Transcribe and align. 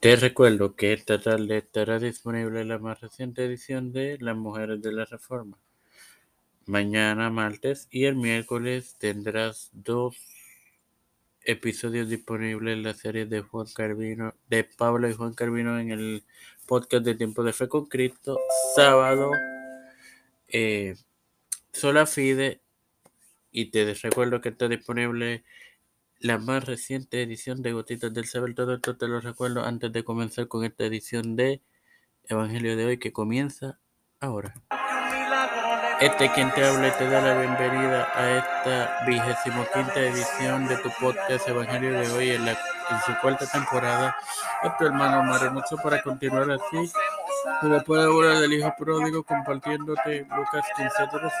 Te 0.00 0.14
recuerdo 0.14 0.76
que 0.76 0.92
esta 0.92 1.20
tarde 1.20 1.56
estará 1.56 1.98
disponible 1.98 2.64
la 2.66 2.78
más 2.78 3.00
reciente 3.00 3.44
edición 3.46 3.92
de 3.92 4.18
Las 4.20 4.36
Mujeres 4.36 4.82
de 4.82 4.92
la 4.92 5.06
Reforma. 5.06 5.58
Mañana, 6.66 7.30
martes 7.30 7.88
y 7.90 8.04
el 8.04 8.14
miércoles 8.14 8.96
tendrás 8.98 9.70
dos 9.72 10.16
episodios 11.40 12.10
disponibles 12.10 12.74
en 12.74 12.82
la 12.82 12.92
serie 12.92 13.24
de 13.24 13.40
Juan 13.40 13.66
Carvino, 13.74 14.34
de 14.48 14.64
Pablo 14.64 15.08
y 15.08 15.14
Juan 15.14 15.32
Carvino 15.32 15.78
en 15.80 15.90
el 15.90 16.24
podcast 16.66 17.02
de 17.02 17.14
Tiempo 17.14 17.42
de 17.42 17.54
Fe 17.54 17.66
con 17.66 17.86
Cristo. 17.86 18.38
Sábado, 18.74 19.30
eh, 20.48 20.94
Sola 21.72 22.04
Fide. 22.04 22.60
Y 23.50 23.70
te 23.70 23.94
recuerdo 23.94 24.42
que 24.42 24.50
está 24.50 24.68
disponible 24.68 25.42
la 26.20 26.38
más 26.38 26.64
reciente 26.64 27.22
edición 27.22 27.62
de 27.62 27.72
Gotitas 27.72 28.12
del 28.12 28.26
Saber. 28.26 28.54
Todo 28.54 28.74
esto 28.74 28.96
te 28.96 29.08
lo 29.08 29.20
recuerdo 29.20 29.64
antes 29.64 29.92
de 29.92 30.04
comenzar 30.04 30.48
con 30.48 30.64
esta 30.64 30.84
edición 30.84 31.36
de 31.36 31.62
Evangelio 32.24 32.76
de 32.76 32.86
hoy 32.86 32.98
que 32.98 33.12
comienza 33.12 33.78
ahora. 34.20 34.54
Este 36.00 36.30
quien 36.32 36.52
te 36.52 36.66
habla 36.66 36.88
y 36.88 36.90
te 36.92 37.08
da 37.08 37.22
la 37.22 37.40
bienvenida 37.40 38.08
a 38.14 38.38
esta 38.38 39.06
vigésimo 39.06 39.64
quinta 39.72 39.98
edición 40.00 40.68
de 40.68 40.76
tu 40.78 40.90
podcast 41.00 41.48
Evangelio 41.48 41.92
de 41.92 42.08
hoy 42.12 42.30
en, 42.30 42.44
la, 42.44 42.52
en 42.52 43.00
su 43.06 43.12
cuarta 43.22 43.46
temporada. 43.46 44.14
Es 44.62 44.76
tu 44.76 44.84
hermano 44.84 45.22
Mario 45.22 45.52
Mucho 45.52 45.76
para 45.82 46.02
continuar 46.02 46.50
así. 46.50 46.92
Como 47.60 47.76
hablar 47.76 48.38
del 48.40 48.52
Hijo 48.52 48.74
Pródigo 48.76 49.22
compartiéndote 49.22 50.26
Lucas 50.36 50.66
15, 50.76 50.90
13 51.10 51.36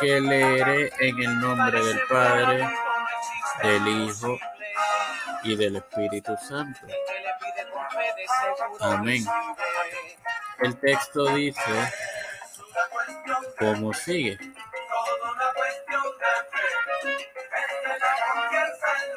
que 0.00 0.20
leeré 0.20 0.92
en 1.00 1.22
el 1.22 1.40
nombre 1.40 1.84
del 1.84 2.00
Padre, 2.08 2.68
del 3.62 3.88
Hijo 3.88 4.38
y 5.42 5.56
del 5.56 5.76
Espíritu 5.76 6.36
Santo. 6.48 6.80
Amén. 8.80 9.24
El 10.60 10.76
texto 10.78 11.26
dice, 11.34 11.92
¿cómo 13.58 13.92
sigue? 13.92 14.38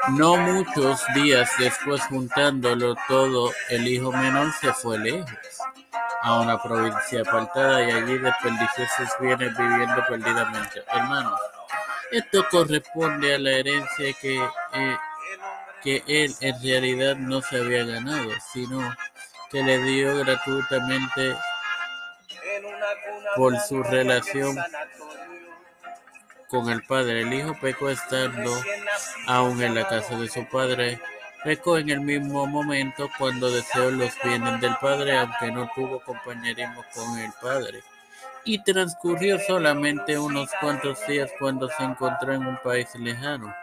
No 0.09 0.35
muchos 0.35 1.01
días 1.15 1.49
después, 1.57 2.01
juntándolo 2.03 2.95
todo, 3.07 3.51
el 3.69 3.87
hijo 3.87 4.11
menor 4.11 4.51
se 4.59 4.73
fue 4.73 4.97
lejos 4.97 5.29
a 6.21 6.39
una 6.39 6.61
provincia 6.61 7.21
apartada 7.21 7.83
y 7.83 7.91
allí 7.91 8.17
desperdició 8.17 8.85
sus 8.97 9.09
bienes 9.19 9.57
viviendo 9.57 10.03
perdidamente. 10.07 10.83
Hermanos, 10.93 11.39
esto 12.11 12.45
corresponde 12.51 13.35
a 13.35 13.39
la 13.39 13.51
herencia 13.51 14.13
que, 14.21 14.35
eh, 14.73 14.97
que 15.83 16.03
él 16.07 16.35
en 16.41 16.61
realidad 16.61 17.15
no 17.15 17.41
se 17.41 17.57
había 17.57 17.85
ganado, 17.85 18.29
sino 18.53 18.95
que 19.49 19.63
le 19.63 19.79
dio 19.79 20.17
gratuitamente 20.17 21.35
por 23.35 23.57
su 23.59 23.81
relación 23.81 24.57
con 26.49 26.69
el 26.69 26.83
padre. 26.83 27.21
El 27.21 27.33
hijo 27.33 27.55
pecó 27.59 27.89
estando 27.89 28.53
aún 29.27 29.61
en 29.63 29.73
la 29.73 29.87
casa 29.87 30.15
de 30.17 30.29
su 30.29 30.45
padre 30.49 31.01
Pecó 31.43 31.77
en 31.79 31.89
el 31.89 32.01
mismo 32.01 32.45
momento 32.45 33.09
cuando 33.17 33.49
deseó 33.49 33.89
los 33.89 34.11
bienes 34.23 34.61
del 34.61 34.75
Padre, 34.79 35.17
aunque 35.17 35.51
no 35.51 35.69
tuvo 35.73 35.99
compañerismo 36.01 36.83
con 36.93 37.17
el 37.17 37.31
Padre. 37.41 37.81
Y 38.43 38.63
transcurrió 38.63 39.39
solamente 39.39 40.19
unos 40.19 40.49
cuantos 40.59 41.05
días 41.07 41.31
cuando 41.39 41.67
se 41.69 41.83
encontró 41.83 42.33
en 42.33 42.45
un 42.45 42.57
país 42.57 42.87
lejano. 42.95 43.53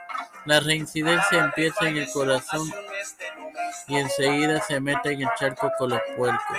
La 0.45 0.61
reincidencia 0.61 1.39
empieza 1.39 1.89
en 1.89 1.99
el 1.99 2.11
corazón 2.11 2.69
y 3.87 3.97
enseguida 3.97 4.61
se 4.63 4.81
mete 4.81 5.13
en 5.13 5.23
el 5.23 5.29
charco 5.39 5.71
con 5.79 5.91
los 5.91 6.01
puercos. 6.17 6.59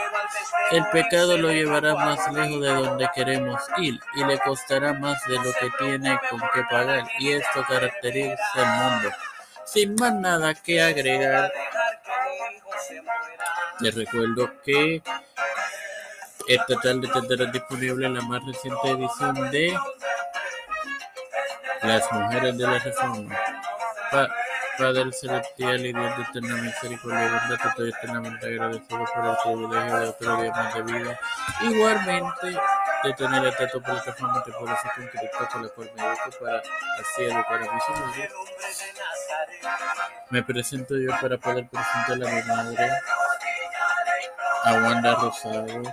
El 0.72 0.86
pecado 0.88 1.38
lo 1.38 1.52
llevará 1.52 1.96
más 1.96 2.32
lejos 2.32 2.62
de 2.62 2.70
donde 2.70 3.10
queremos 3.14 3.62
ir 3.78 4.00
y 4.16 4.24
le 4.24 4.40
costará 4.40 4.94
más 4.94 5.22
de 5.26 5.36
lo 5.36 5.52
que 5.60 5.70
tiene 5.80 6.20
con 6.30 6.40
qué 6.54 6.64
pagar. 6.70 7.08
Y 7.20 7.32
esto 7.32 7.64
caracteriza 7.68 8.38
el 8.56 8.68
mundo. 8.68 9.10
Sin 9.72 9.96
más 9.96 10.14
nada 10.16 10.56
que 10.56 10.82
agregar, 10.82 11.52
les 13.80 13.96
recuerdo 13.96 14.52
que 14.64 15.02
esta 16.48 16.76
tarde 16.82 17.08
tendrá 17.14 17.46
disponible 17.52 18.10
la 18.10 18.22
más 18.22 18.44
reciente 18.48 18.90
edición 18.90 19.52
de 19.52 19.78
Las 21.84 22.12
Mujeres 22.12 22.58
de 22.58 22.64
la 22.64 22.80
Reforma. 22.80 23.40
Padre 24.80 25.12
Celestial 25.12 25.86
y 25.86 25.94
Dios 25.94 26.18
de 26.18 26.24
eterna 26.24 26.62
misericordia 26.64 27.26
y 27.26 27.30
bondad, 27.30 27.68
estoy 27.68 27.90
eternamente 27.90 28.46
agradecido 28.48 29.06
por 29.14 29.26
el 29.26 29.38
privilegio 29.44 30.00
de 30.00 30.08
otro 30.08 30.42
día 30.42 30.52
más 30.52 30.74
de 30.74 30.82
vida. 30.82 31.20
Igualmente, 31.62 32.60
de 33.04 33.14
tener 33.14 33.46
esta 33.46 33.68
tu 33.68 33.82
plataforma 33.82 34.44
te 34.44 34.52
puedo 34.52 34.72
hacer 34.72 34.92
con 34.96 35.08
Cristo 35.08 35.48
con 35.52 35.64
la 35.64 35.70
cual 35.70 35.92
me 35.96 36.04
para 36.40 36.58
así 36.58 37.24
educar 37.24 37.56
a 37.56 37.74
mis 37.74 37.84
hijos. 37.90 38.16
Me 40.30 40.44
presento 40.44 40.96
yo 40.98 41.12
para 41.22 41.38
poder 41.38 41.68
presentar 41.70 42.28
a 42.28 42.34
mi 42.36 42.42
madre, 42.44 42.92
a 44.64 44.74
Wanda 44.74 45.16
Rosado, 45.16 45.84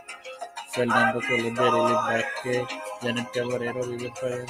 Fernando 0.73 1.21
Colón, 1.27 1.59
Arely 1.59 1.95
Vázquez, 1.95 2.69
Janet 3.01 3.29
Cabarero, 3.33 3.83
Vivian 3.87 4.13
Pagán, 4.15 4.47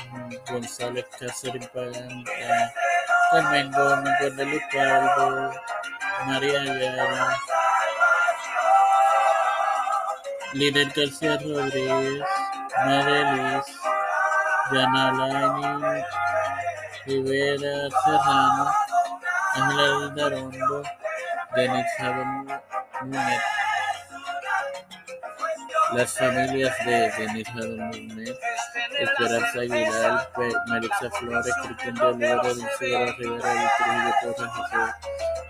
González 0.50 1.06
Cáceres 1.18 1.68
Pagán, 1.68 2.24
Carmen 3.30 3.70
Gómez, 3.70 4.12
Guadalupe 4.20 4.66
Pardo, 4.72 5.52
María 6.26 6.60
Ayala, 6.62 7.38
Linet 10.52 10.94
García 10.96 11.38
Rodríguez, 11.38 12.24
Marelis, 12.86 13.66
Yana 14.72 15.12
Lañi, 15.12 16.02
Rivera 17.06 17.88
Serrano, 18.04 18.85
Ángela 19.56 20.08
Darondo, 20.14 20.82
Denis 21.54 21.86
Munet, 23.02 23.40
las 25.94 26.12
familias 26.18 26.76
de 26.84 27.10
Denis 27.18 27.48
Munet, 27.54 28.38
Esperanza 28.98 29.60
Aguilar, 29.60 30.30
Melissa 30.68 31.10
Flores, 31.18 31.54
Cristian 31.64 31.94
de 31.94 32.02
Olivera, 32.02 32.42
Dulce 32.42 33.14
Rivera, 33.18 34.04
Víctor 34.04 34.34
Torres, 34.36 34.52
José 34.56 34.94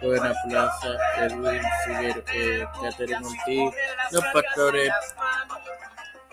Buena 0.02 0.34
Plaza, 0.44 0.88
Edwin 1.18 1.62
Figueroa, 1.84 2.24
eh, 2.32 2.66
Catherine 2.80 3.26
Ortiz, 3.26 3.74
los 4.12 4.24
pastores 4.32 4.92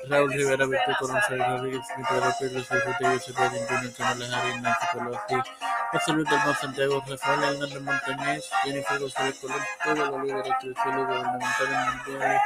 Raúl 0.10 0.34
Rivera, 0.34 0.66
Víctor 0.66 0.98
Coronel 1.00 1.40
Rodríguez, 1.40 1.82
Nicolás 1.98 2.38
Pérez, 2.38 2.68
José 2.68 2.82
José 2.82 3.34
Pedro 3.34 3.62
Antonio 3.62 3.94
Canales 3.98 4.34
Arias, 4.34 4.62
Nancy 4.62 4.86
Pelosi, 4.94 5.50
José 5.94 6.12
Luis 6.12 6.28
del 6.28 6.40
Mar 6.40 6.58
Santiago, 6.60 7.04
Rafael 7.08 7.44
Hernández 7.44 7.82
Montañez, 7.82 8.50
Jennifer 8.64 9.00
González 9.00 9.38
Colón, 9.40 9.62
todos 9.84 10.10
los 10.10 10.24
líderes 10.24 10.54
eclesiales 10.54 11.06
gubernamentales 11.06 12.06
mundiales, 12.08 12.42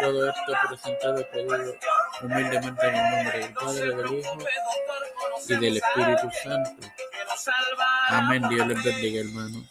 todo 0.00 0.30
esto 0.30 0.52
presentado 0.68 1.20
y 1.20 1.24
pedido 1.24 1.74
humildemente 2.22 2.86
en 2.86 2.94
el 2.94 3.10
nombre 3.10 3.38
del 3.40 3.52
Padre, 3.54 3.96
del 3.96 4.18
Hijo 4.18 4.38
y 5.48 5.56
del 5.56 5.76
Espíritu 5.76 6.30
Santo. 6.44 6.88
Amén. 8.10 8.48
Dios 8.48 8.66
les 8.68 8.84
bendiga, 8.84 9.20
hermanos. 9.22 9.64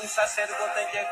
Un 0.00 0.08
sacerdote 0.08 0.80
llegó. 0.92 1.06